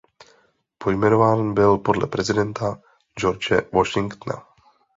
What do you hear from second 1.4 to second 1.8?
byl